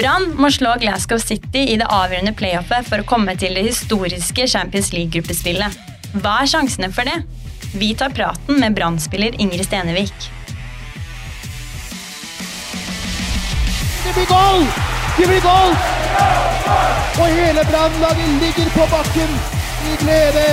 [0.00, 4.46] Brann må slå Glasgow City i det avgjørende playoffet for å komme til det historiske
[4.48, 5.76] Champions League-gruppespillet.
[6.22, 7.18] Hva er sjansene for det?
[7.76, 10.30] Vi tar praten med Brann-spiller Ingrid Stenevik.
[14.06, 14.64] Det blir goal!
[15.18, 15.76] Det blir goal!
[17.20, 19.40] Og hele Brannlaget ligger på bakken
[19.84, 20.46] i glede.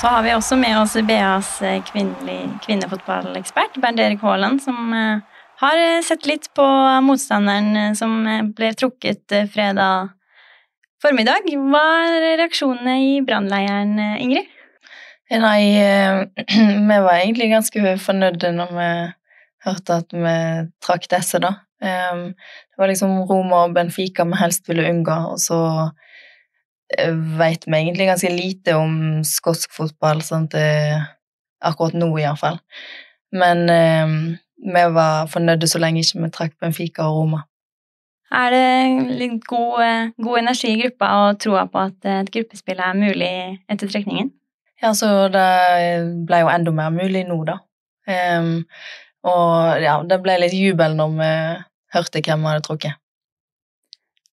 [0.00, 1.48] Så har vi også med oss BAs
[1.90, 5.18] kvinnefotballekspert, Bernt Erik Haaland, som eh,
[5.60, 6.64] har sett litt på
[7.04, 10.14] motstanderen eh, som eh, ble trukket eh, fredag
[11.04, 11.50] formiddag.
[11.52, 14.48] Hva er reaksjonene i brannleiren, eh, Ingrid?
[15.36, 16.22] Nei, eh,
[16.88, 18.90] vi var egentlig ganske fornøyde når vi
[19.68, 20.36] hørte at vi
[20.80, 21.58] trakk disse, da.
[21.80, 25.60] Det var liksom Roma og Benfica vi helst ville unngå, og så
[26.98, 28.94] eh, vet vi egentlig ganske lite om
[29.26, 30.98] skotsk fotball, sånn til
[31.60, 32.58] akkurat nå iallfall.
[33.36, 34.16] Men eh,
[34.60, 37.44] vi var fornøyde så lenge ikke vi trakk Benfica og Roma.
[38.30, 42.30] Er det litt god, eh, god energi i gruppa og troa på at eh, et
[42.30, 43.32] gruppespill er mulig
[43.66, 44.30] etter trekningen?
[44.80, 45.48] Ja, så det
[46.28, 47.58] ble jo enda mer mulig nå, da.
[48.08, 48.62] Um,
[49.28, 51.32] og ja, det ble litt jubel når vi
[51.96, 52.99] hørte hvem vi hadde trukket.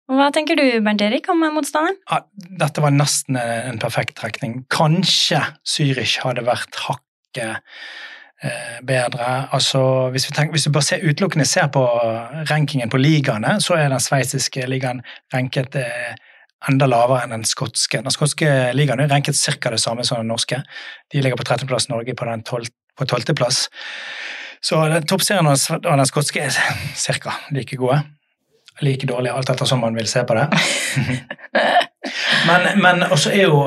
[0.07, 1.97] Hva tenker du, Bernt Erik, om motstanderen?
[2.07, 2.21] Ja,
[2.63, 4.61] dette var nesten en perfekt trekning.
[4.71, 7.59] Kanskje Zürich hadde vært hakket
[8.39, 9.27] eh, bedre.
[9.51, 9.81] Altså,
[10.13, 11.83] hvis, vi tenker, hvis vi bare ser, utelukkende ser på
[12.47, 15.03] rankingen på ligaene, så er den sveitsiske ligaen
[15.35, 16.15] ranket eh,
[16.71, 17.99] enda lavere enn den skotske.
[17.99, 19.75] Den skotske ligaen er ranket ca.
[19.75, 20.63] det samme som den norske.
[21.11, 23.67] De ligger på 13.-plass, Norge på den 12 på 12.-plass.
[24.63, 26.55] Så toppserien og den skotske er
[26.95, 27.41] ca.
[27.51, 28.05] like gode.
[28.85, 30.47] Like dårlig, alt etter som man vil se på det.
[32.47, 33.57] Men, men også er jo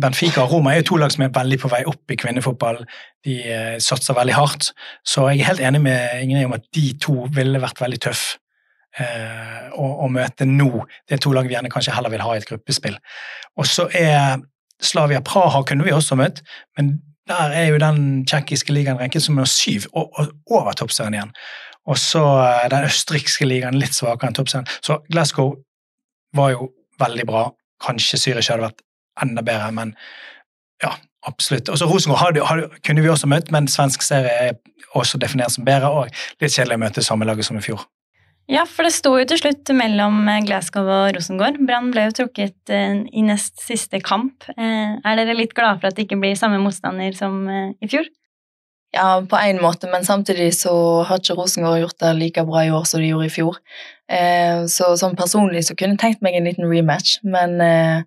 [0.00, 2.82] Benfica og Roma er jo to lag som er veldig på vei opp i kvinnefotball.
[3.24, 4.70] De eh, satser veldig hardt.
[5.06, 8.24] Så jeg er helt enig med Ingrid om at de to ville vært veldig tøff
[9.00, 10.84] eh, å, å møte nå.
[11.08, 12.98] Det er to lag vi gjerne kanskje heller vil ha i et gruppespill.
[13.58, 14.42] Og så er
[14.84, 16.42] Slavia Praha kunne vi også møtt,
[16.78, 16.98] men
[17.28, 20.30] der er jo den tsjekkiske ligaen ranket som nummer syv, og, og
[20.60, 21.32] over toppserien igjen.
[21.88, 24.68] Og så eh, den østerrikske ligaen litt svakere enn toppserien.
[24.84, 25.54] Så Glasgow
[26.36, 27.48] var jo veldig bra.
[27.84, 28.82] Kanskje Zürich hadde vært
[29.22, 29.94] enda bedre, men
[30.82, 30.92] ja,
[31.26, 31.70] absolutt.
[31.72, 32.40] Og så Rosenborg
[32.86, 34.58] kunne vi også møtt, men svensk serie er
[34.98, 37.86] også definert som bedre, og litt kjedelig å møte samme laget som i fjor.
[38.48, 41.58] Ja, for det sto jo til slutt mellom eh, Glasgow og Rosengård.
[41.68, 44.46] Brann ble jo trukket eh, i nest siste kamp.
[44.56, 48.08] Er dere litt glade for at det ikke blir samme motstander som i fjor?
[48.90, 50.72] Ja, på en måte, men samtidig så
[51.04, 53.58] har ikke Rosengård gjort det like bra i år som de gjorde i fjor.
[54.08, 58.06] Eh, så sånn personlig så kunne jeg tenkt meg en liten rematch, men eh,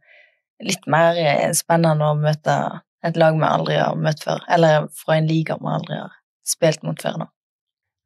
[0.65, 2.57] litt mer eh, spennende å møte
[3.05, 6.17] et lag vi aldri har møtt før, eller fra en liga vi aldri har
[6.49, 7.21] spilt mot før.
[7.21, 7.29] nå.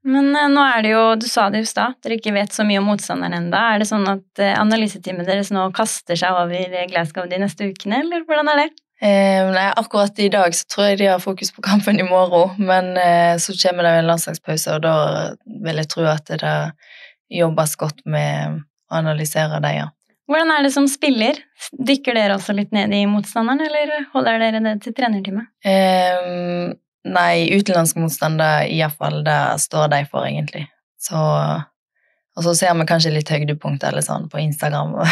[0.06, 2.78] Men nå er det jo, du sa det i stad, dere ikke vet så mye
[2.78, 3.63] om motstanderen enda.
[3.72, 8.28] Er det sånn at analyseteamet deres nå kaster seg over Glasgow de neste ukene, eller
[8.28, 8.74] hvordan er det?
[9.01, 12.56] Eh, nei, akkurat i dag så tror jeg de har fokus på kampen i morgen,
[12.63, 14.95] men eh, så kommer det en landslagspause, og da
[15.66, 16.56] vil jeg tro at det
[17.41, 19.89] jobbes godt med å analysere det, ja.
[20.25, 21.38] Hvordan er det som spiller?
[21.75, 25.51] Dykker dere også litt ned i motstanderen, eller holder dere det til trenerteamet?
[25.67, 26.72] Eh,
[27.06, 30.66] nei, utenlandsk motstander, iallfall, det står de for, egentlig.
[30.97, 31.19] Så
[32.35, 35.07] Og så ser vi kanskje litt høydepunkter eller sånn på Instagram og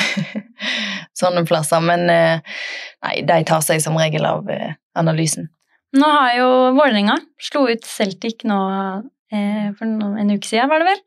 [1.21, 2.59] sånne plasser, men eh,
[3.05, 5.47] nei, de tar seg som regel av eh, analysen.
[5.93, 8.59] Nå har jo Vålerenga slo ut Celtic nå
[9.31, 11.03] eh, for en uke siden, var det vel?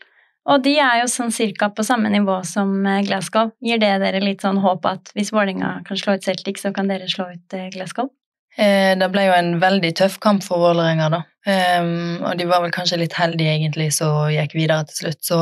[0.46, 2.70] Og de er jo sånn cirka på samme nivå som
[3.02, 3.50] Glasgow.
[3.66, 6.86] Gir det dere litt sånn håp at hvis Vålerenga kan slå ut Celtic, så kan
[6.86, 8.12] dere slå ut Glasgow?
[8.56, 11.24] Det ble jo en veldig tøff kamp for Vålerenga, da.
[11.46, 15.22] Ehm, og de var vel kanskje litt heldige, egentlig, så gikk videre til slutt.
[15.26, 15.40] Så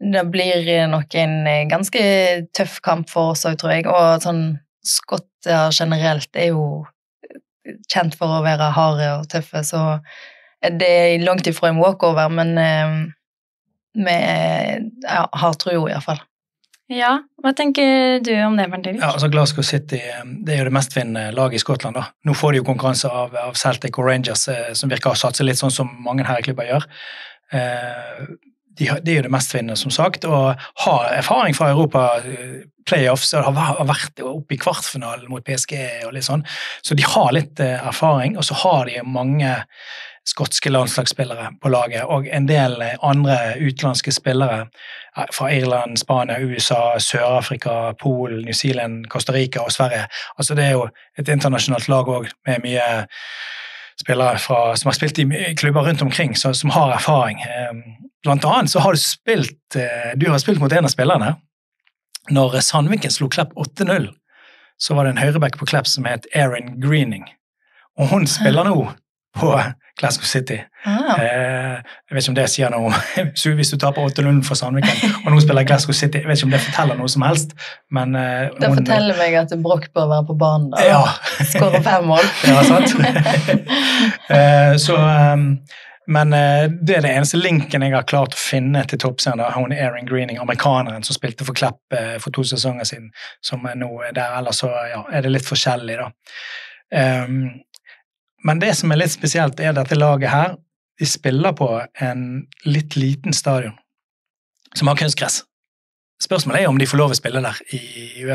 [0.00, 2.02] det blir eh, nok en eh, ganske
[2.56, 3.86] tøff kamp for oss òg, tror jeg.
[3.90, 4.44] Og sånn
[4.84, 6.84] skotter generelt er jo
[7.88, 9.84] kjent for å være harde og tøffe, så
[10.64, 12.94] det er langt ifra en walkover, men eh,
[13.94, 14.14] vi
[15.04, 16.20] ja, har tro, iallfall.
[16.92, 19.00] Ja, hva tenker du om det, Bernt Erik?
[19.00, 20.02] Ja, altså Glasgow City
[20.44, 21.96] det er jo det mestvinnende laget i Skottland.
[21.96, 22.10] da.
[22.28, 25.46] Nå får de jo konkurranse av, av Celtic og Rangers, eh, som virker å satse
[25.46, 26.84] litt sånn som mange her i klubben gjør.
[27.56, 28.26] Eh,
[28.78, 30.54] de, det er jo det mestvinnende, som sagt, og
[30.84, 33.34] har erfaring fra Europa eh, playoffs.
[33.34, 35.76] og Har vært oppe i kvartfinalen mot PSG
[36.06, 36.44] og litt sånn.
[36.82, 39.54] Så de har litt eh, erfaring, og så har de mange
[40.24, 44.64] skotske landslagsspillere på laget, og en del eh, andre utenlandske spillere
[45.14, 50.08] fra Irland, Spania, USA, Sør-Afrika, Polen, New Zealand, Costa Rica og Sverige.
[50.38, 50.88] Altså Det er jo
[51.18, 52.88] et internasjonalt lag òg, med mye
[54.00, 57.38] spillere fra, som har spilt i klubber rundt omkring, så, som har erfaring.
[58.24, 61.34] Eh, Blant annet så har du spilt eh, Du har spilt mot en av spillerne.
[62.32, 64.08] Når Sandviken slo Klepp 8-0,
[64.80, 67.26] så var det en høyreback på Klepp som het Erin Greening.
[68.00, 68.78] Og hun spiller nå
[69.36, 69.50] på
[70.00, 70.56] Glasgow City.
[70.86, 71.76] Ah, Eh,
[72.08, 72.94] jeg vet ikke om det sier noe om
[73.58, 76.54] Hvis du taper 8-0 for Sandviken, og nå spiller Glasgow City, jeg vet ikke om
[76.56, 77.52] det forteller noe som helst,
[77.92, 80.82] men eh, det hun- forteller meg at Broch bør være på banen da.
[80.86, 81.02] Ja.
[81.52, 82.24] Skåre fem mål.
[82.48, 82.94] Ja, sant?
[84.34, 85.46] Eh, så, ehm,
[86.06, 89.40] men eh, det er det eneste linken jeg har klart å finne til toppserien.
[89.40, 93.12] da, Hun Erin Greening, amerikaneren som spilte for Klepp eh, for to sesonger siden,
[93.44, 94.36] som er nå er der.
[94.38, 96.10] Ellers så ja, er det litt forskjellig, da.
[96.94, 97.38] Um,
[98.44, 100.54] men det som er litt spesielt, er dette laget her.
[101.00, 101.70] De spiller på
[102.04, 103.74] en litt liten stadion
[104.76, 105.42] som har kunstgress.
[106.22, 108.26] Spørsmålet er om de får lov å spille der i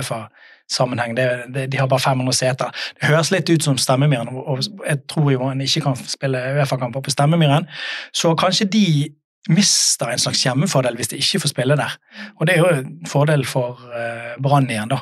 [0.70, 1.16] Uefa-sammenheng.
[1.16, 2.72] Det, det, de har bare 500 seter.
[3.00, 7.02] Det høres litt ut som Stemmemyren, og jeg tror jo en ikke kan spille Uefa-kamper
[7.02, 7.68] på Stemmemyren.
[8.14, 9.10] Så kanskje de
[9.50, 11.96] mister en slags hjemmefordel hvis de ikke får spille der.
[12.40, 15.02] Og det er jo en fordel for uh, Brann igjen, da.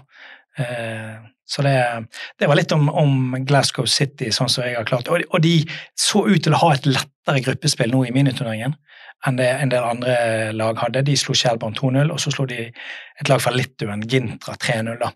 [0.57, 1.77] Uh, så det,
[2.39, 5.07] det var litt om, om Glasgow City, sånn som jeg har klart.
[5.07, 5.61] Og, og de
[5.95, 8.75] så ut til å ha et lettere gruppespill nå i miniturneringen
[9.25, 10.17] enn det en del andre
[10.53, 11.01] lag hadde.
[11.07, 14.99] De slo Shelbourne 2-0, og så slo de et lag fra Litauen, Gintra, 3-0.
[15.01, 15.11] da.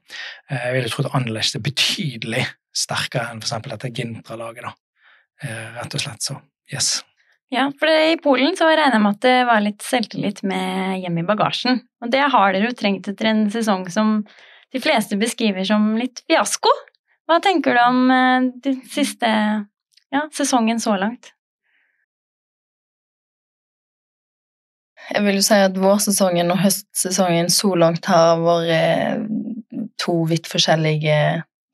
[0.50, 4.74] Eh, Jeg ville trodd Anderlecht er betydelig sterkere enn eksempel dette Gintra-laget, da.
[5.44, 6.40] Eh, Rett og slett, så
[6.72, 7.04] yes.
[7.52, 11.18] Ja, for i Polen så regner jeg med at det var litt selvtillit med hjem
[11.20, 11.82] i bagasjen.
[12.02, 14.22] Og det har dere jo trengt etter en sesong som
[14.72, 16.72] de fleste beskriver som litt fiasko.
[17.28, 21.34] Hva tenker du om eh, den siste ja, sesongen så langt?
[25.12, 30.48] Jeg vil jo si at vårsesongen og høstsesongen så langt har vært eh, to vidt
[30.50, 31.18] forskjellige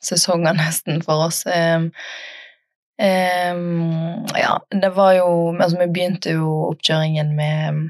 [0.04, 1.44] sesonger nesten for oss.
[1.46, 1.92] Um,
[3.02, 7.86] um, ja, det var jo Altså, vi begynte jo oppkjøringen med um,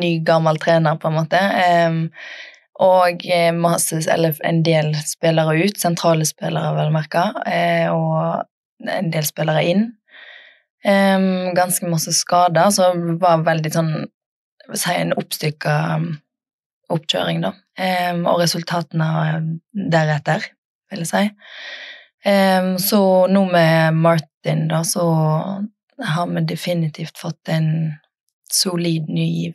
[0.00, 1.42] ny, gammel trener, på en måte.
[2.82, 9.12] Og eh, masse, eller en del spillere ut, sentrale spillere, vel merka, eh, og en
[9.14, 9.84] del spillere inn.
[10.84, 13.92] Em, ganske masse skader, så det var veldig sånn
[14.76, 16.08] si en oppstykka um,
[16.92, 17.54] oppkjøring, da.
[17.80, 19.08] Um, og resultatene
[19.38, 20.44] um, deretter,
[20.92, 21.22] vil jeg si.
[22.24, 23.00] Um, så
[23.32, 25.04] nå med Martin, da, så
[26.04, 27.70] har vi definitivt fått en
[28.52, 29.54] solid ny giv.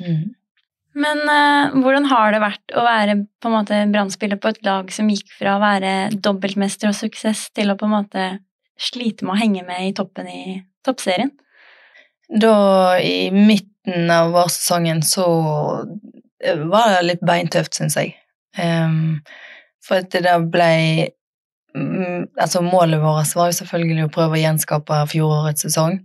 [0.00, 0.28] Mm.
[1.00, 4.90] Men uh, hvordan har det vært å være på en måte brannspiller på et lag
[4.94, 8.30] som gikk fra å være dobbeltmester og suksess til å på en måte
[8.80, 10.42] slite med å henge med i toppen i
[10.86, 11.32] toppserien?
[12.30, 12.54] Da,
[13.02, 15.26] i midten av vårsesongen, så
[16.44, 18.14] eh, var det litt beintøft, syns jeg.
[18.58, 19.20] Um,
[19.86, 20.70] for at det da ble
[21.76, 26.00] mm, Altså, målet vårt var jo selvfølgelig å prøve å gjenskape fjorårets sesong.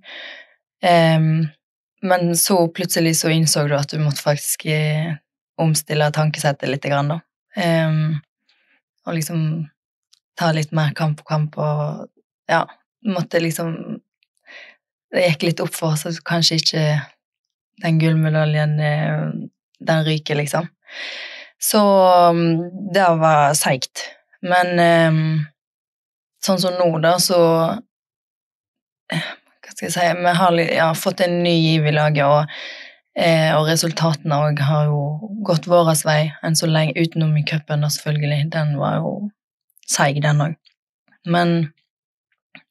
[0.85, 1.47] Um,
[2.05, 5.15] men så plutselig så innså du at du måtte faktisk eh,
[5.61, 7.19] omstille tankesettet litt, grann, da.
[7.55, 8.17] Em,
[9.07, 9.39] og liksom
[10.37, 12.05] ta litt mer kamp på kamp og
[12.47, 12.65] ja,
[13.05, 13.99] måtte liksom
[15.15, 16.85] Det gikk litt opp for oss at kanskje ikke
[17.83, 19.27] den gullmedaljen eh,
[19.79, 20.67] den ryker, liksom.
[21.61, 21.81] Så
[22.31, 24.09] mm, det var seigt.
[24.41, 25.19] Men eh,
[26.45, 27.39] sånn som nå, da, så
[29.13, 29.29] eh,
[29.65, 32.51] Hva skal jeg si Vi har ja, fått en ny giv i laget, og,
[33.55, 34.99] og resultatene òg har jo
[35.47, 38.49] gått vår vei enn så lenge, utenom i cupen, selvfølgelig.
[38.53, 39.15] Den var jo
[39.87, 40.59] seig, den òg.
[41.25, 41.55] Men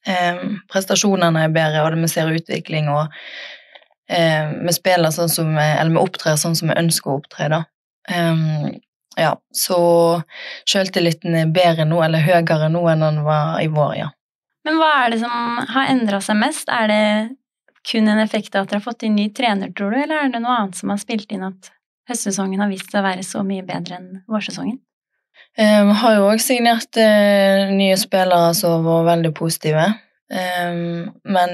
[0.08, 0.40] eh,
[0.72, 3.12] prestasjonene er bedre, og vi ser utvikling, og
[4.08, 7.48] eh, vi spiller sånn som vi, eller vi opptrer sånn som vi ønsker å opptre,
[7.52, 7.62] da.
[8.12, 8.74] Em,
[9.16, 9.78] ja, så
[10.68, 14.10] sjøltilliten er bedre nå, eller høyere nå enn den var i vår, ja.
[14.64, 16.70] Men hva er det som har endra seg mest?
[16.72, 17.04] Er det
[17.84, 20.32] kun en effekt av at dere har fått inn ny trener, tror du, eller er
[20.32, 21.68] det noe annet som har spilt inn at
[22.08, 24.80] høstsesongen har vist seg å være så mye bedre enn vårsesongen?
[25.54, 29.84] Vi har jo òg signert uh, nye spillere som var veldig positive.
[30.34, 31.52] Um, men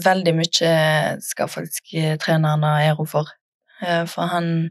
[0.00, 0.74] veldig mye
[1.20, 3.28] skal faktisk eh, treneren ha æro for.
[3.82, 4.70] Uh, for han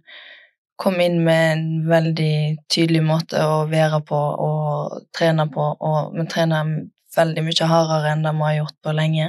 [0.82, 2.36] kom inn med en veldig
[2.72, 6.72] tydelig måte å være på og trene på, og vi trener
[7.16, 9.28] veldig mye hardere enn det vi har gjort på lenge.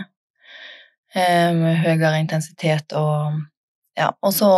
[1.12, 3.42] Eh, med høyere intensitet og
[3.92, 4.48] Ja, og så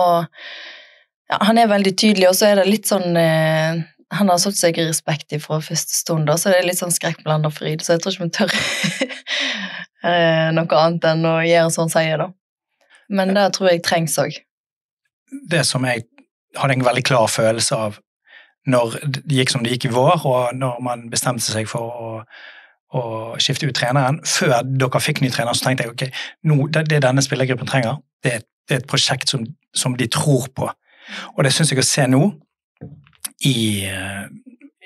[1.26, 3.80] ja, Han er veldig tydelig, og så er det litt sånn eh,
[4.12, 7.50] Han har satt seg i respekt fra første stund, så det er litt sånn skrekkblanda
[7.54, 8.56] fryd, så jeg tror ikke vi tør
[10.10, 12.30] eh, noe annet enn å gjøre som han sier, da.
[13.14, 14.36] Men det tror jeg trengs òg.
[15.50, 16.06] Det som jeg
[16.58, 18.00] hadde en veldig klar følelse av
[18.70, 22.12] når det gikk som det gikk i vår, og når man bestemte seg for å,
[22.96, 23.02] å
[23.42, 24.20] skifte ut treneren.
[24.24, 28.00] Før dere fikk ny trener, så tenkte jeg ok, nå, det, det denne spillergruppen trenger,
[28.24, 29.44] det er, det er et prosjekt som,
[29.76, 30.70] som, de tror på.
[31.34, 32.22] Og det syns jeg å se nå
[33.44, 33.88] i,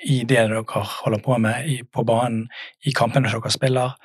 [0.05, 0.63] i det dere
[1.03, 2.47] holder på med i, på banen,
[2.85, 3.95] i kampene dere spiller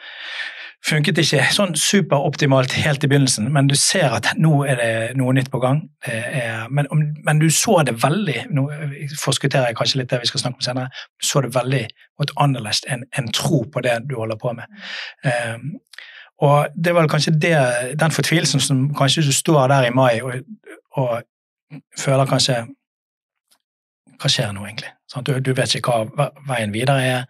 [0.85, 5.33] funket ikke sånn superoptimalt helt i begynnelsen, men du ser at nå er det noe
[5.37, 5.81] nytt på gang.
[6.05, 6.89] Er, men,
[7.25, 8.67] men, du så det veldig Nå
[9.21, 11.05] forskutterer jeg kanskje litt det vi skal snakke om senere.
[11.17, 11.83] Du så det veldig
[12.21, 14.85] mot annerledes en, en tro på det du holder på med.
[15.25, 15.71] Um,
[16.45, 17.57] og det var kanskje det,
[18.01, 20.43] den fortvilelsen som kanskje du står der i mai og,
[20.99, 21.23] og
[21.99, 22.65] føler kanskje
[24.21, 24.91] Hva skjer nå, egentlig?
[25.11, 27.25] Sånn, du, du vet ikke hva veien videre er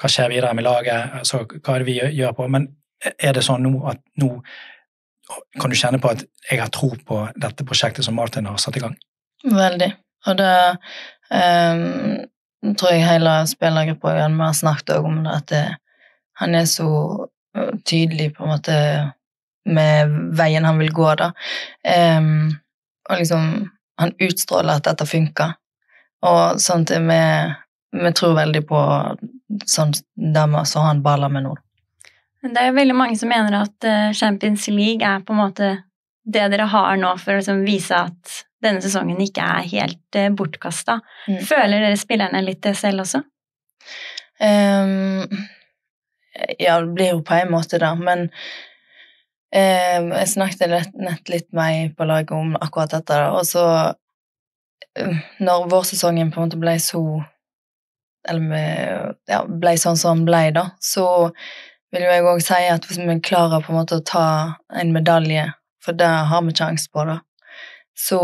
[0.00, 2.48] hva skjer videre med laget, altså, hva er det vi gjør på.
[2.52, 2.68] Men
[3.16, 4.30] er det sånn nå at nå
[5.58, 8.76] kan du kjenne på at jeg har tro på dette prosjektet som Martin har satt
[8.78, 8.94] i gang?
[9.42, 9.88] Veldig.
[10.26, 10.52] Og det
[11.32, 15.64] um, tror jeg hele spillergruppa har snakket om det, at det,
[16.42, 16.90] han er så
[17.88, 18.76] tydelig på en måte
[19.66, 21.32] med veien han vil gå, da.
[22.18, 22.52] Um,
[23.08, 25.54] og liksom Han utstråler at dette funker.
[26.24, 27.20] Og sånn at vi,
[28.00, 28.80] vi tror veldig på
[29.68, 31.54] sånn damer som han baller med nå.
[32.46, 35.70] Det er jo veldig mange som mener at eh, Champions League er på en måte
[36.26, 40.30] det dere har nå for å liksom vise at denne sesongen ikke er helt uh,
[40.34, 40.98] bortkasta.
[41.28, 41.42] Mm.
[41.46, 43.20] Føler dere spillerne litt det selv også?
[44.42, 45.22] Um,
[46.58, 51.48] ja, det blir jo på en måte det, men um, jeg snakket nett, nett litt
[51.56, 53.66] med ei på laget om akkurat dette, og så
[55.42, 57.02] Når vårsesongen på en måte ble så
[58.28, 61.30] eller ja, ble sånn som den ble, da, så
[61.94, 64.28] vil jo jeg òg si at hvis vi klarer på en måte å ta
[64.74, 65.44] en medalje,
[65.84, 67.20] for det har vi sjanse på, da,
[67.96, 68.18] så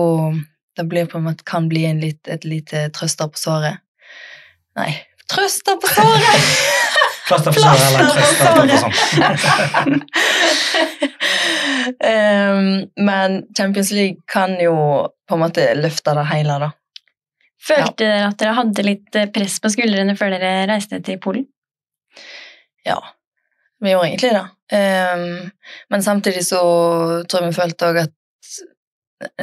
[0.77, 3.83] det blir på en måte, kan bli en litt, et lite trøster på såret.
[4.79, 4.91] Nei,
[5.31, 6.89] trøster på såret!
[7.29, 8.99] Plaster på såret eller trøster sånt.
[12.11, 14.75] um, men Champions League kan jo
[15.29, 16.71] på en måte løfte det hele, da.
[17.63, 21.47] Følte dere at dere hadde litt eh, press på skuldrene før dere reiste til Polen?
[22.83, 22.99] Ja,
[23.79, 24.47] vi gjorde egentlig det.
[24.73, 25.51] Um,
[25.95, 26.63] men samtidig så
[27.29, 28.19] tror jeg vi følte òg at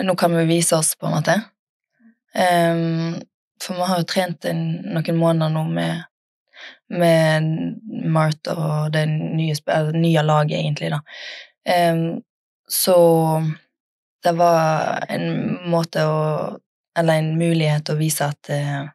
[0.04, 1.36] nå kan vi vise oss, på en måte.
[2.36, 3.16] Um,
[3.64, 6.04] for vi har jo trent en, noen måneder nå med,
[6.90, 7.50] med
[8.10, 9.56] Mart og det nye,
[9.94, 11.02] nye laget, egentlig, da.
[11.70, 12.22] Um,
[12.70, 12.96] så
[14.24, 15.30] det var en
[15.70, 16.18] måte å
[17.00, 18.90] eller en mulighet å vise at uh,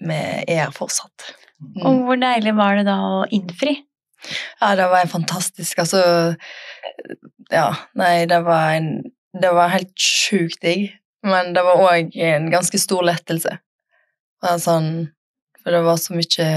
[0.00, 1.30] vi er her fortsatt.
[1.60, 1.84] Mm.
[1.86, 3.76] Og hvor deilig var det da å innfri?
[4.60, 5.78] Ja, det var en fantastisk.
[5.80, 6.00] Altså
[7.50, 8.90] Ja, nei, det var en
[9.30, 10.88] Det var helt sjukt digg,
[11.22, 13.52] men det var òg en ganske stor lettelse.
[14.42, 14.88] Det sånn,
[15.62, 16.48] for det var så mye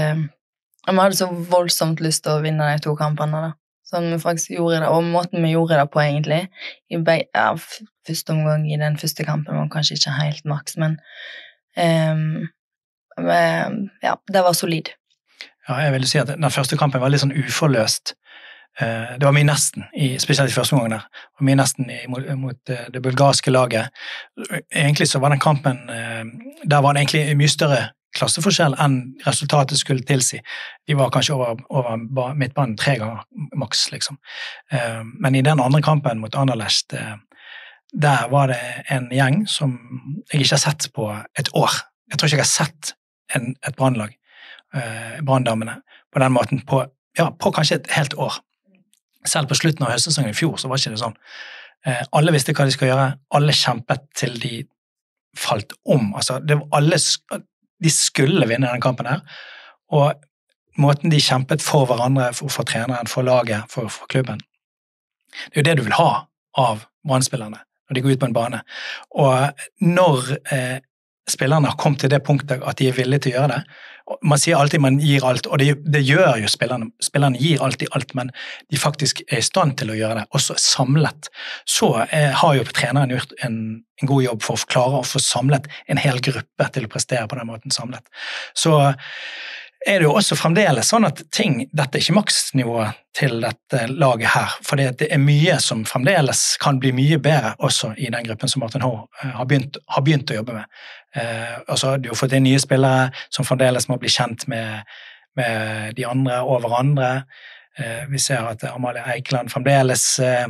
[0.84, 3.40] Vi hadde så voldsomt lyst til å vinne de to kampene.
[3.40, 3.52] da.
[3.88, 6.42] Sånn vi faktisk gjorde det, og måten vi gjorde det på, egentlig.
[6.92, 7.46] I ja,
[8.08, 10.98] første omgang i den første kampen var kanskje ikke helt maks, men
[11.76, 12.44] um,
[13.16, 14.92] ja, det var solid.
[15.68, 18.16] Ja, jeg vil si at Den første kampen var litt sånn uforløst.
[18.80, 19.84] Eh, det var mye nesten,
[20.18, 20.90] spesielt i første omgang.
[20.90, 21.04] der.
[21.38, 23.88] Det mye nesten mot, mot eh, det bulgarske laget.
[24.72, 26.24] Egentlig så var den kampen eh,
[26.64, 27.82] Der var det egentlig mye større
[28.14, 30.40] klasseforskjell enn resultatet skulle tilsi.
[30.86, 33.24] De var kanskje over, over midtbanen tre ganger
[33.58, 34.18] maks, liksom.
[34.72, 37.16] Eh, men i den andre kampen mot Anderlecht, eh,
[37.94, 39.76] der var det en gjeng som
[40.32, 41.80] jeg ikke har sett på et år.
[42.10, 42.94] Jeg tror ikke jeg har sett
[43.34, 44.16] en, et brannlag,
[44.74, 45.80] eh, Branndamene,
[46.12, 46.84] på den måten på,
[47.18, 48.40] ja, på kanskje et helt år.
[49.26, 51.16] Selv på slutten av høstsesongen i fjor så var ikke det sånn.
[52.16, 54.62] Alle visste hva de skulle gjøre, alle kjempet til de
[55.36, 56.14] falt om.
[56.16, 56.38] Altså,
[56.72, 56.98] alle,
[57.84, 59.20] de skulle vinne denne kampen her.
[59.92, 60.14] Og
[60.80, 64.42] måten de kjempet for hverandre, for, for treneren, for laget, for, for, klubben
[65.34, 66.26] Det er jo det du vil ha
[66.58, 67.22] av brann
[67.84, 68.60] når de går ut på en bane.
[69.20, 70.78] Og når eh,
[71.28, 73.58] spillerne har kommet til det punktet at de er villige til å gjøre det,
[74.20, 76.90] Man sier alltid man gir alt, og det, det gjør jo spillerne.
[77.02, 78.32] Spillerne gir alltid alt, men
[78.72, 81.30] de faktisk er i stand til å gjøre det, også samlet.
[81.64, 83.58] Så er, har jo treneren gjort en,
[84.02, 87.28] en, god jobb for å klare å få samlet en hel gruppe til å prestere
[87.30, 88.04] på den måten samlet.
[88.52, 88.76] Så
[89.86, 94.32] er det jo også fremdeles sånn at ting Dette er ikke maksnivået til dette laget
[94.32, 94.54] her.
[94.64, 98.64] For det er mye som fremdeles kan bli mye bedre også i den gruppen som
[98.64, 100.80] Martin H eh, har har begynt å jobbe med.
[101.14, 104.82] Eh, har du har fått inn nye spillere som fremdeles må bli kjent med,
[105.38, 107.10] med de andre og hverandre.
[107.78, 110.48] Eh, vi ser at Amalie Eikeland fremdeles eh,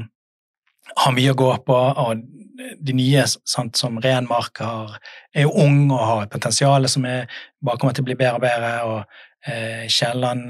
[0.95, 4.97] har mye å gå på, og de nye, sant, som Renmark, har,
[5.35, 7.27] er jo ung og har et potensial som er,
[7.65, 8.75] bare kommer til å bli bedre og bedre.
[8.89, 9.23] og
[9.93, 10.49] Kielland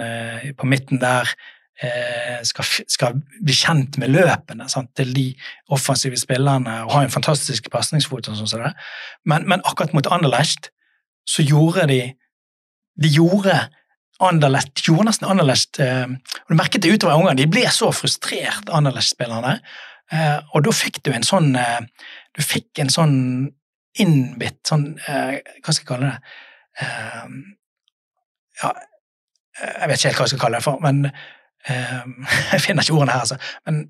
[0.54, 1.32] på midten der
[2.46, 5.24] skal, skal, bli kjent med løpene sant, til de
[5.74, 8.30] offensive spillerne og ha en fantastisk pasningsfot.
[8.30, 8.62] Sånn,
[9.26, 10.70] men, men, akkurat mot Anderlecht
[11.26, 12.02] så gjorde de
[12.94, 13.56] De gjorde
[14.22, 16.06] Anderlecht, gjorde nesten Anderlecht eh,
[16.44, 17.40] og Du merket det utover ungene.
[17.42, 19.56] De ble så frustrert, Anderlecht-spillerne.
[20.12, 21.80] Eh, og da fikk du en sånn eh,
[22.36, 23.14] Du fikk en sånn
[24.00, 26.34] innbitt sånn eh, Hva skal jeg kalle det?
[28.58, 28.70] ja,
[29.54, 31.04] jeg vet ikke helt hva jeg skal kalle det for, men
[32.52, 33.38] jeg finner ikke ordene her, altså.
[33.66, 33.84] Men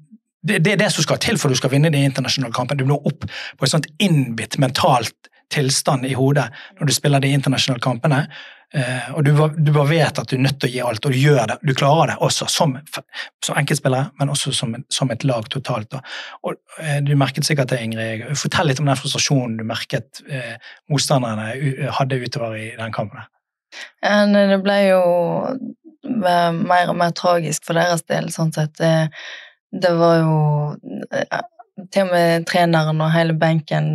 [0.45, 2.83] det, det, er det som skal til for du skal vinne de internasjonale kampene.
[2.83, 7.33] Du når opp på et sånt innbitt mentalt tilstand i hodet når du spiller de
[7.35, 8.25] internasjonale kampene.
[8.75, 11.13] Uh, og du, du, bare vet at du er nødt til å gi alt, og
[11.15, 11.57] du gjør det.
[11.63, 12.73] Du klarer det også som,
[13.45, 15.95] som enkeltspillere, men også som, som et lag totalt.
[16.43, 18.27] Og uh, Du merket sikkert det, Ingrid.
[18.41, 20.57] Fortell litt om den frustrasjonen du merket uh,
[20.91, 21.53] motstanderne
[22.01, 23.23] hadde utover i den kampen.
[24.03, 25.01] Ja, det ble jo
[26.05, 28.75] mer og mer tragisk for deres del, sånn sett.
[28.79, 29.11] Det,
[29.73, 30.37] det var jo
[31.93, 33.91] til og med treneren og hele benken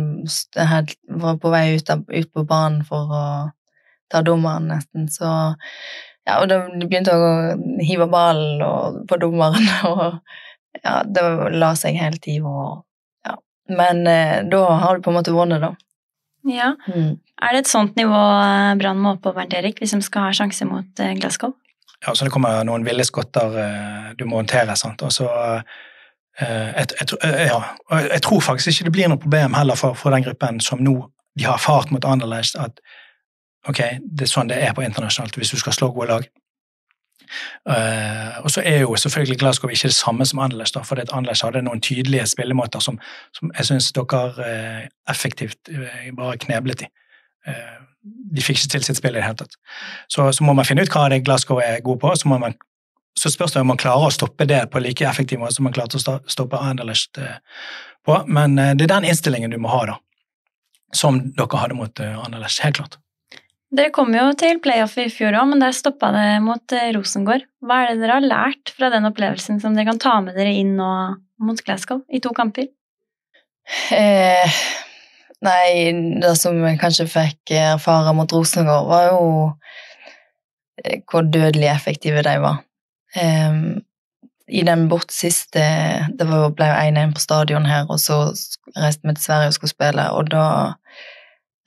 [1.22, 3.24] var på vei ut, av, ut på banen for å
[4.10, 5.08] ta dommeren, nesten.
[5.12, 5.28] Så
[6.26, 7.30] ja, og de begynte å
[7.84, 11.24] hive ballen på dommeren, og ja, det
[11.56, 12.56] la seg hele tida.
[13.26, 13.38] Ja.
[13.70, 15.74] Men eh, da har du på en måte vunnet, da.
[16.48, 16.74] Ja.
[16.88, 17.18] Mm.
[17.40, 20.28] Er det et sånt nivå eh, Brann må opp på, Bernt Erik, hvis de skal
[20.28, 21.54] ha sjanse mot eh, Glasgow?
[22.06, 25.02] Ja, så det kommer noen ville skotter eh, du må håndtere, sant.
[25.02, 25.28] Og så
[26.40, 27.18] jeg, jeg,
[27.50, 27.58] ja,
[27.90, 30.94] jeg, tror faktisk ikke det blir noe problem heller for, for den gruppen som nå
[31.38, 32.80] de har erfart mot Anderlecht, at
[33.68, 36.30] ok, det er sånn det er på internasjonalt hvis du skal slå gode lag.
[37.68, 41.62] Uh, og så er jo selvfølgelig Glasgow ikke det samme som Anderlecht, for Anderlecht hadde
[41.62, 42.98] noen tydelige spillemåter som,
[43.36, 46.90] som jeg syns dere uh, effektivt uh, bare kneblet i.
[48.02, 49.58] de fikk ikke til sitt spill i det hele tatt.
[50.08, 52.56] Så, så, må man finne ut hva det Glasgow er god på, så, må man,
[53.18, 55.76] så spørs det om man klarer å stoppe det på like effektiv måte som man
[55.76, 57.20] klarte å stoppe Anderlecht
[58.06, 58.22] på.
[58.26, 60.00] Men det er den innstillingen du må ha, da.
[60.96, 63.00] Som dere hadde mot Anderlecht, helt klart.
[63.70, 67.44] Dere kom jo til playoff i fjor òg, men der stoppa det mot eh, Rosengård.
[67.62, 70.56] Hva er det dere har lært fra den opplevelsen som dere kan ta med dere
[70.58, 70.90] inn nå
[71.46, 72.66] mot Glasgow i to kamper?
[73.94, 74.58] Eh,
[75.44, 79.22] nei, det som jeg kanskje fikk erfare mot Rosengård, var jo
[80.84, 82.60] eh, hvor dødelig effektive de var.
[83.20, 83.80] Um,
[84.46, 85.58] I den bort siste
[86.14, 88.22] Det ble jo 1-1 på stadion her, og så
[88.76, 90.44] reiste vi til Sverige og skulle spille, og da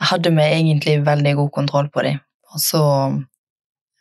[0.04, 2.20] hadde vi egentlig veldig god kontroll på dem.
[2.54, 2.84] Og så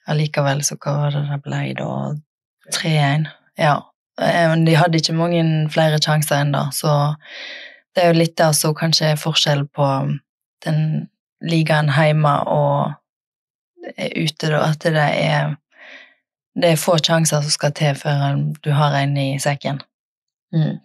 [0.07, 1.91] allikevel, så hva var det det ble da?
[2.75, 3.29] 3-1.
[3.59, 3.77] Ja.
[4.21, 7.15] Eh, de hadde ikke mange flere sjanser ennå, så
[7.95, 9.89] det er jo litt det som kanskje er forskjell på
[10.65, 10.83] den
[11.43, 12.95] ligaen hjemme og
[13.83, 15.57] ute, da, at det er
[16.55, 19.81] det er få sjanser som skal til før du har en i sekken.
[20.53, 20.81] Mm.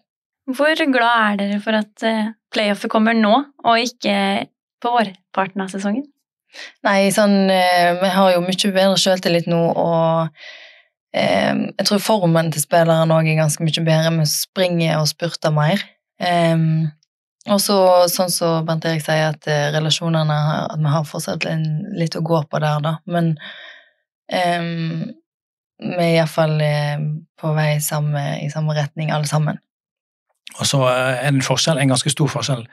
[0.56, 3.34] Hvor glad er dere for at eh, playoffet kommer nå,
[3.67, 4.48] og ikke
[4.82, 6.06] på vårparten av sesongen?
[6.88, 10.32] Nei, sånn eh, Vi har jo mye bedre selvtillit nå, og
[11.12, 14.15] eh, jeg tror formen til spillerne òg er ganske mye bedre.
[14.22, 15.84] Vi springer og spurter mer.
[16.20, 16.58] Eh,
[17.48, 17.78] og så,
[18.12, 21.64] sånn som så Bernt Erik sier, at eh, relasjonene At vi har fortsatt en,
[21.96, 22.98] litt å gå på der, da.
[23.08, 23.36] Men
[24.28, 25.08] um,
[25.78, 27.00] vi er iallfall eh,
[27.40, 29.60] på vei samme, i samme retning, alle sammen.
[30.58, 32.66] Og så er det en forskjell, en ganske stor forskjell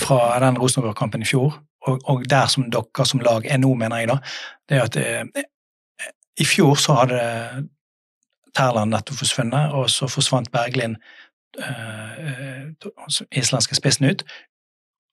[0.00, 1.54] fra den Rosenborg-kampen i fjor,
[1.86, 4.18] og, og, der som dere som lag er nå, mener jeg, da,
[4.68, 5.44] det er at eh,
[6.40, 7.20] i fjor så hadde
[8.56, 11.21] Terland nettopp forsvunnet, og så forsvant Berglind, eh,
[13.30, 14.24] islandske spissen, ut.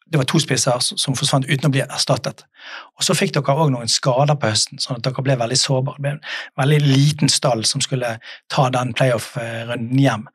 [0.09, 2.41] Det var to spisser som forsvant uten å bli erstattet.
[2.97, 5.99] Og Så fikk dere òg noen skader på høsten, sånn at dere ble veldig sårbare.
[5.99, 6.23] Det ble en
[6.63, 8.15] veldig liten stall som skulle
[8.49, 10.25] ta den playoff-runden hjem.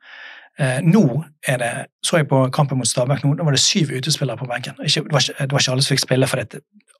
[0.55, 1.03] Eh, nå
[1.43, 1.73] er det,
[2.05, 4.77] så jeg på kampen mot Stabæk nå, nå var det syv utespillere på benken.
[4.79, 6.39] Det, var ikke, det, var ikke, alle som fikk spille, for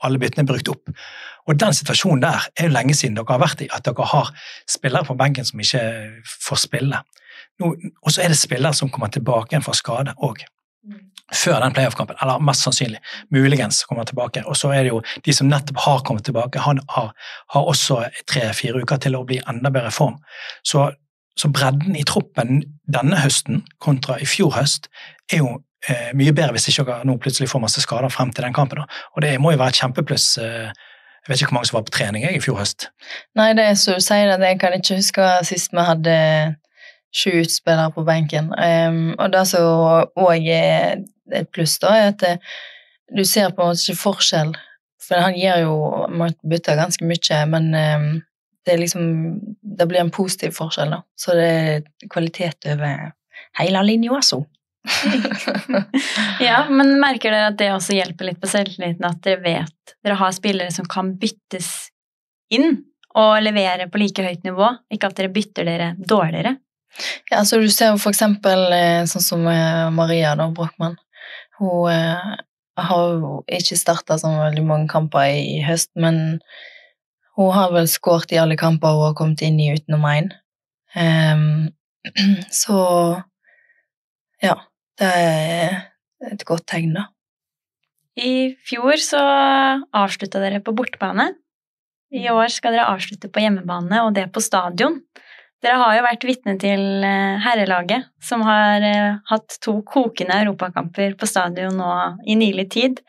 [0.03, 0.91] alle byttene er brukt opp.
[1.47, 4.33] Og den situasjonen der er jo lenge siden dere har vært i, at dere har
[4.67, 5.85] spillere på benken som ikke
[6.49, 6.99] får spille.
[7.63, 10.43] Og så er det spillere som kommer tilbake igjen fra skade òg.
[11.33, 12.99] Før den playoff-kampen, eller mest sannsynlig.
[13.33, 14.43] Muligens kommer tilbake.
[14.45, 17.13] Og så er det jo de som nettopp har kommet tilbake, han har,
[17.53, 20.19] har også tre-fire uker til å bli enda bedre i form.
[20.63, 20.91] Så,
[21.39, 24.91] så bredden i troppen denne høsten kontra i fjor høst
[25.33, 25.55] er jo
[25.89, 28.83] eh, mye bedre hvis ikke dere nå plutselig får masse skader frem til den kampen.
[28.83, 29.01] Da.
[29.15, 30.27] Og det må jo være et kjempepluss.
[30.37, 30.69] Eh,
[31.25, 32.91] jeg vet ikke hvor mange som var på trening jeg, i fjor høst.
[33.39, 34.45] Nei, det er så du sier det.
[34.45, 36.19] jeg kan ikke huske sist vi hadde
[37.15, 38.51] sju utspillere på benken.
[38.53, 42.35] Um, og det som òg er et pluss, da, er at det,
[43.15, 44.55] du ser på en måte ikke forskjell.
[45.05, 45.75] For han gir jo
[46.09, 48.07] Man bytter ganske mye, men um,
[48.65, 49.03] det er liksom
[49.61, 51.03] Det blir en positiv forskjell, da.
[51.19, 53.11] Så det er kvalitet over
[53.59, 54.43] hele linja, altså.
[56.45, 60.17] Ja, men merker dere at det også hjelper litt på selvtilliten, at dere vet dere
[60.19, 61.69] har spillere som kan byttes
[62.53, 62.83] inn
[63.15, 66.57] og levere på like høyt nivå, ikke at dere bytter dere dårligere?
[67.31, 70.97] Ja, så du ser jo for eksempel eh, sånn som eh, Maria da, Brochmann.
[71.59, 72.35] Hun eh,
[72.75, 76.39] har jo ikke starta så veldig mange kamper i høst, men
[77.35, 80.31] hun har vel skåret i alle kamper hun har kommet inn i utenom én.
[80.95, 81.67] Um,
[82.63, 82.79] så
[84.43, 84.55] ja,
[84.99, 85.75] det er
[86.31, 87.09] et godt tegn, da.
[88.15, 89.19] I fjor så
[89.91, 91.33] avslutta dere på bortebane.
[92.15, 95.01] I år skal dere avslutte på hjemmebane, og det på stadion.
[95.63, 101.15] Dere har jo vært vitne til eh, herrelaget, som har eh, hatt to kokende europakamper
[101.19, 101.91] på stadion nå
[102.27, 102.99] i nylig tid.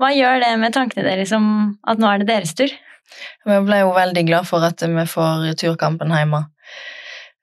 [0.00, 1.46] Hva gjør det med tankene deres om
[1.86, 2.74] at nå er det deres tur?
[3.46, 6.44] Vi ble jo veldig glad for at vi får returkampen hjemme.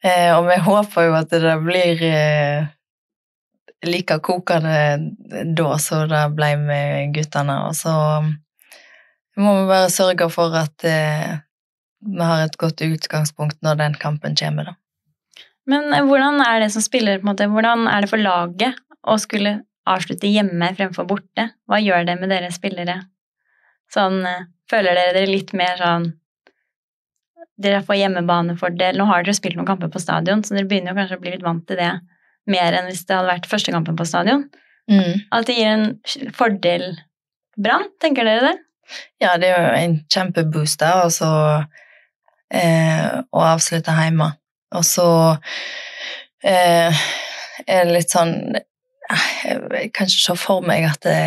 [0.03, 2.05] Eh, og vi håper jo at det blir
[3.87, 7.61] like kokende da som det ble med guttene.
[7.69, 7.95] Og så
[9.41, 10.85] må vi bare sørge for at
[12.01, 14.77] vi har et godt utgangspunkt når den kampen kommer, da.
[15.69, 17.49] Men eh, hvordan er det som spiller, på en måte?
[17.51, 19.59] Hvordan er det for laget å skulle
[19.89, 21.51] avslutte hjemme fremfor borte?
[21.69, 22.97] Hva gjør det med dere spillere?
[23.93, 26.11] Sånn, eh, føler dere dere litt mer sånn
[27.61, 28.95] Dere får hjemmebanefordel.
[28.97, 31.33] Nå har dere spilt noen kamper på stadion, så dere begynner jo kanskje å bli
[31.35, 31.89] litt vant til det
[32.49, 34.47] mer enn hvis det hadde vært første kampen på stadion.
[34.89, 35.19] Mm.
[35.29, 36.87] At det gir en fordel
[37.61, 38.55] Brann, tenker dere det?
[39.21, 41.81] Ja, det er jo en kjempeboost der, og så eh,
[42.53, 44.31] å avslutte hjemme.
[44.75, 45.07] Og så
[46.43, 47.01] eh,
[47.67, 49.25] er det litt sånn eh,
[49.75, 51.17] Jeg kan ikke se for meg at det,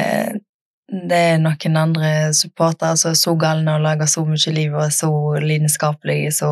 [1.11, 4.87] det er noen andre supportere som er så galne og lager så mye liv og
[4.87, 5.11] er så
[5.45, 6.51] lidenskapelige, så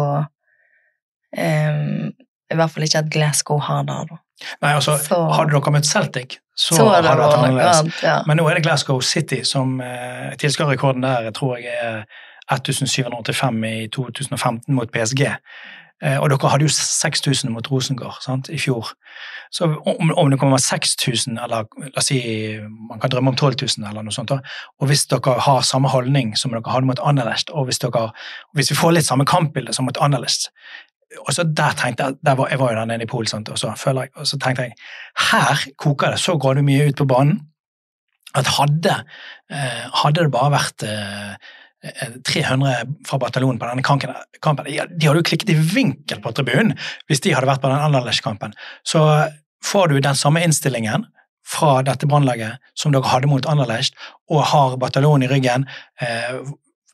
[1.36, 1.80] eh,
[2.52, 4.18] I hvert fall ikke at Glasgow har det, da.
[4.64, 8.02] Nei, altså, Så- Hadde dere møtt Celtic, så, Så hadde det vært annerledes.
[8.02, 8.18] ja.
[8.26, 12.04] Men nå er det Glasgow City som eh, tilskuerrekorden der tror jeg er
[12.50, 15.22] 1785 i 2015 mot PSG.
[16.02, 18.90] Eh, og dere hadde jo 6000 mot Rosengård sant, i fjor.
[19.54, 22.18] Så om, om det kommer 6000, eller la oss si
[22.58, 24.40] man kan drømme om 12 000, eller noe sånt, da.
[24.80, 28.08] og hvis dere har samme holdning som dere hadde mot Anderlecht, og hvis, dere,
[28.56, 30.50] hvis vi får litt samme kampbilde som mot Anderlecht
[31.20, 33.58] og så der tenkte Jeg der var, jeg var jo der nede i Polen, og,
[33.58, 34.72] så jeg, og så tenkte jeg
[35.30, 37.40] her koker det så grådig mye ut på banen
[38.34, 38.94] at hadde,
[39.52, 41.34] eh, hadde det bare vært eh,
[41.82, 46.76] 300 fra bataljonen på denne kampen, De hadde jo klikket i vinkel på tribunen
[47.10, 48.54] hvis de hadde vært på den Anderlecht-kampen.
[48.86, 49.02] Så
[49.64, 51.08] får du den samme innstillingen
[51.46, 53.96] fra dette brannlaget som dere hadde mot Anderlecht,
[54.30, 55.66] og har bataljonen i ryggen,
[56.00, 56.38] eh,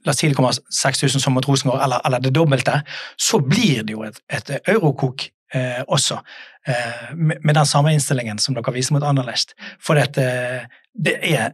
[0.04, 2.80] la oss si det kommer 6000 som mot Rosengård, eller, eller det dobbelte,
[3.16, 6.20] så blir det jo et, et eurokok eh, også,
[6.66, 9.52] eh, med, med den samme innstillingen som dere viser mot Anderlecht.
[9.84, 10.24] For det,
[10.98, 11.52] det, er,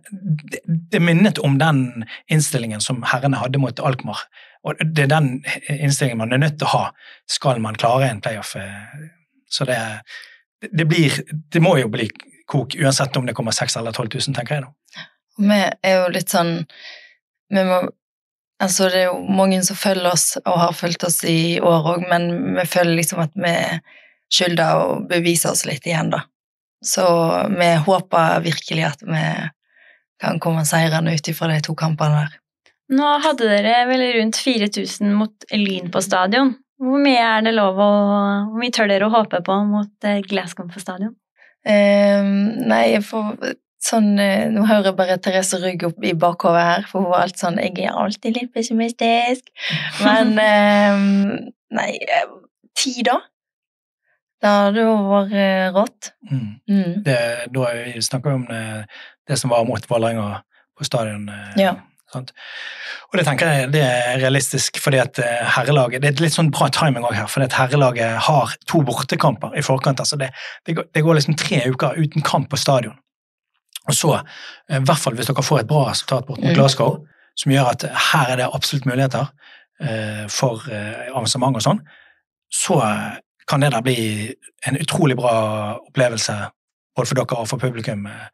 [0.50, 4.24] det, det minnet om den innstillingen som herrene hadde mot Alkmaar.
[4.64, 5.28] Og det er den
[5.68, 6.84] innstillingen man er nødt til å ha
[7.30, 8.54] skal man klare en playoff.
[8.56, 9.10] eh,
[9.52, 9.76] Så det,
[10.72, 11.12] det blir
[11.52, 12.08] Det må jo bli
[12.46, 15.04] kok, uansett om det kommer 6000 eller 12 000, tenker jeg da.
[15.38, 16.66] Vi er jo litt sånn
[17.54, 17.80] vi må,
[18.62, 22.06] altså Det er jo mange som følger oss, og har fulgt oss i år òg,
[22.08, 23.54] men vi føler liksom at vi
[24.32, 26.24] skylder å bevise oss litt igjen, da.
[26.84, 27.04] Så
[27.50, 29.24] vi håper virkelig at vi
[30.20, 32.36] kan komme seirende ut ifra de to kampene der.
[32.94, 36.52] Nå hadde dere vel rundt 4000 mot Lyn på stadion.
[36.84, 37.90] Hvor mye er det lov å
[38.50, 41.14] Hvor mye tør dere å håpe på mot eh, Glasgow på stadion?
[41.64, 43.38] Um, nei, for
[43.80, 47.24] sånn eh, Nå hører jeg bare Therese Rygg opp i bakhodet her, for hun var
[47.24, 49.48] alt sånn Jeg er alltid litt pessimistisk.
[50.04, 51.06] Men um,
[51.74, 52.26] Nei, eh,
[52.76, 53.22] ti, da?
[54.44, 56.10] Det hadde jo vært eh, rått.
[56.28, 56.46] Mm.
[56.68, 56.94] Mm.
[57.06, 57.18] Det,
[57.54, 57.68] da
[58.04, 58.62] snakker vi om det,
[59.30, 60.42] det som var mot Vålerenga
[60.76, 61.28] på stadion.
[61.32, 61.74] eh, Ja.
[62.14, 66.52] Og det tenker jeg det er realistisk, fordi at eh, herrelaget Det er litt sånn
[66.54, 69.98] bra timing også her, fordi at herrelaget har to bortekamper i forkant.
[70.04, 70.28] altså Det,
[70.66, 72.94] det, går, det går liksom tre uker uten kamp på stadion.
[73.88, 74.12] Og så,
[74.68, 76.54] eh, i hvert fall hvis dere får et bra resultat bort mot Mm.
[76.60, 77.00] Glasgow,
[77.36, 79.26] som gjør at her er det absolutt muligheter
[79.82, 81.80] eh, for eh, avansement og sånn,
[82.54, 84.32] så eh, kan det da bli
[84.66, 85.34] en utrolig bra
[85.78, 86.36] opplevelse
[86.96, 88.30] både for dere og for publikum eh,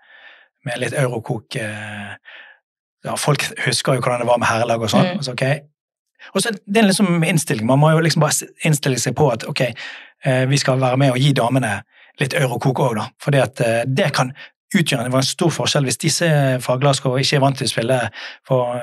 [0.68, 1.56] med litt eurokok.
[1.56, 2.14] eh,
[3.04, 5.06] Ja, folk husker jo hvordan det var med herrelag og sånn.
[5.14, 5.22] Mm.
[5.24, 5.44] så, ok.
[6.34, 7.64] Og så det er liksom innstilling.
[7.66, 9.62] Man må jo liksom bare innstille seg på at ok,
[10.24, 11.78] eh, vi skal være med og gi damene
[12.20, 13.06] litt eurokok òg, da.
[13.16, 14.34] For det kan
[14.76, 16.26] utgjøre det var en stor forskjell hvis disse
[16.60, 17.96] fra Glasgow ikke er vant til å spille
[18.46, 18.76] for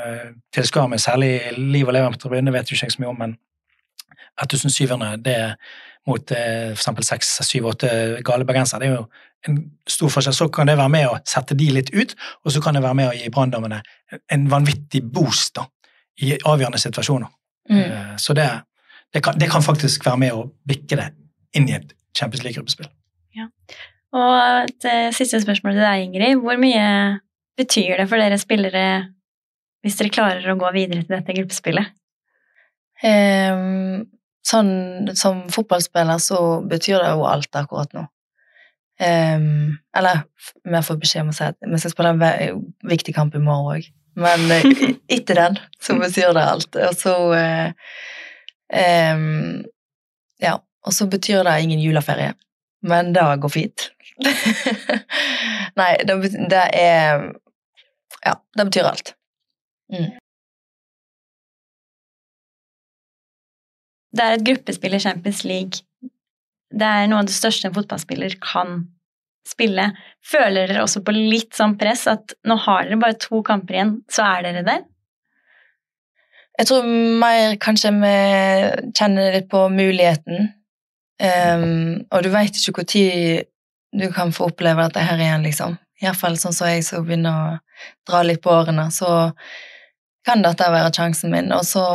[0.51, 3.21] tilskuere med særlig liv og leve på tribunen, vet jo ikke jeg så mye om,
[3.21, 3.37] men
[4.41, 5.37] 1700 det
[6.07, 7.89] mot eh, for eksempel seks, syv, åtte
[8.25, 9.07] gale bergensere, det er jo
[9.47, 10.35] en stor forskjell.
[10.35, 12.99] Så kan det være med å sette de litt ut, og så kan det være
[12.99, 13.81] med å gi branndommene
[14.33, 15.67] en vanvittig boost da,
[16.23, 17.29] i avgjørende situasjoner.
[17.69, 17.83] Mm.
[17.83, 18.47] Eh, Så det,
[19.13, 21.11] det, kan, det kan faktisk være med å bikke det
[21.57, 22.89] inn i et Champions League-gruppespill.
[24.17, 26.41] Og et eh, siste spørsmål til deg, Ingrid.
[26.41, 26.87] Hvor mye
[27.59, 28.87] betyr det for dere spillere
[29.85, 31.91] hvis dere klarer å gå videre til dette gruppespillet?
[33.05, 34.07] Ehm,
[34.47, 38.07] sånn som fotballspiller så betyr det jo alt akkurat nå.
[38.97, 40.23] Um, eller
[40.63, 43.41] vi har fått beskjed om å si at vi skal spille en viktig kamp i
[43.43, 43.89] morgen òg.
[44.17, 44.65] Men eh,
[45.17, 46.79] etter den så betyr det alt.
[46.87, 47.91] Og så uh,
[48.73, 49.65] um,
[50.41, 50.57] Ja.
[50.87, 52.31] Og så betyr det ingen juleferie.
[52.87, 53.89] Men det går fint.
[55.79, 56.15] Nei, det,
[56.49, 57.27] det er
[58.23, 59.13] Ja, det betyr alt.
[59.93, 60.15] Mm.
[64.17, 65.83] Det er et gruppespill i Champions League.
[66.67, 68.79] Det er noe av det største en fotballspiller kan
[69.47, 69.91] spille.
[70.25, 73.93] Føler dere også på litt sånn press at nå har dere bare to kamper igjen,
[74.11, 74.85] så er dere der?
[76.57, 76.87] Jeg tror
[77.21, 78.15] mer kanskje vi
[78.97, 80.49] kjenner litt på muligheten.
[81.21, 82.83] Um, og du veit ikke
[83.93, 85.77] når du kan få oppleve dette her igjen, liksom.
[86.01, 89.31] Iallfall sånn som jeg som begynner å dra litt på årene, så
[90.27, 91.53] kan dette være sjansen min.
[91.55, 91.85] Og så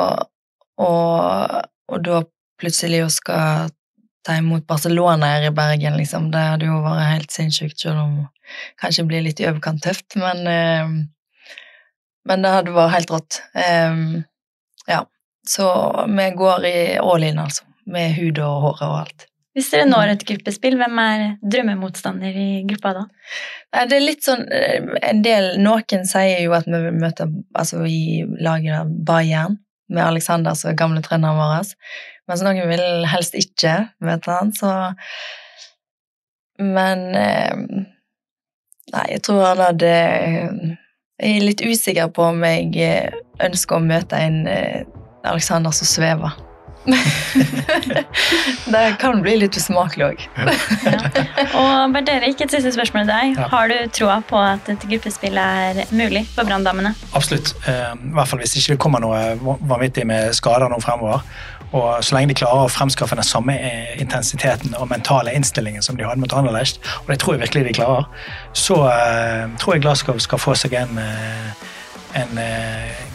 [0.82, 2.22] Og, og da
[2.60, 3.72] plutselig å skal
[4.22, 6.30] ta imot Barcelona her i Bergen, liksom.
[6.32, 8.28] Det hadde jo vært helt sinnssykt, selv om det
[8.82, 11.02] kanskje blir litt i overkant tøft, men ehm,
[12.22, 13.36] Men det hadde vært helt rått.
[13.58, 14.22] Ehm,
[14.86, 15.00] ja.
[15.42, 15.66] Så
[16.06, 17.64] vi går i all in, altså.
[17.90, 19.24] Med hud og hår og alt.
[19.56, 23.02] Hvis dere når et gruppespill, hvem er drømmemotstander i gruppa da?
[23.90, 27.26] Det er litt sånn eh, En del Noen sier jo at vi vil møte
[27.58, 29.58] altså i laget Bayern
[29.92, 31.72] med Aleksander, som er gamle treneren vår.
[32.30, 34.92] Mens noen vil helst ikke vet han, så
[36.62, 37.56] Men eh,
[38.92, 43.84] Nei, jeg tror han hadde Jeg er litt usikker på om jeg eh, ønsker å
[43.84, 44.82] møte en eh,
[45.24, 46.51] Alexander som svever.
[48.72, 50.24] Det kan bli litt usmakelig òg.
[51.60, 53.38] Og Bernt Erik, et siste spørsmål til deg.
[53.38, 53.46] Ja.
[53.52, 56.94] Har du troa på at et gruppespill er mulig for Branndamene?
[57.14, 57.54] Absolutt.
[57.70, 61.22] Eh, I hvert fall hvis det ikke kommer noe vanvittig med skader nå fremover.
[61.72, 65.96] Og så lenge de klarer å fremskaffe den samme eh, intensiteten og mentale innstillingen som
[65.96, 68.04] de hadde mot Anderlecht, og det tror jeg virkelig de klarer,
[68.52, 71.00] så eh, tror jeg Glasgow skal få seg en,
[72.18, 72.32] en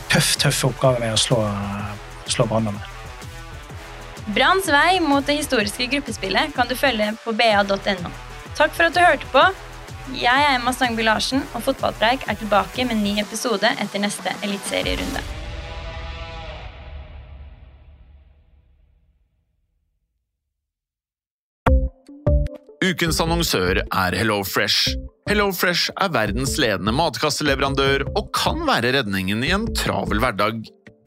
[0.10, 1.44] tøff, tøff oppgave med å slå,
[2.32, 2.97] slå Brannene.
[4.36, 8.12] Branns vei mot det historiske gruppespillet kan du følge på ba.no.
[8.58, 9.44] Takk for at du hørte på.
[10.20, 14.36] Jeg er Emma Stangby Larsen, og Fotballpreik er tilbake med en ny episode etter neste
[14.44, 15.24] eliteserierunde.
[22.88, 24.96] Ukens annonsør er HelloFresh.
[25.28, 30.68] HelloFresh er verdens ledende matkasseleverandør og kan være redningen i en travel hverdag.